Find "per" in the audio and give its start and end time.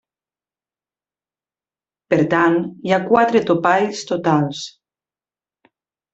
2.13-2.19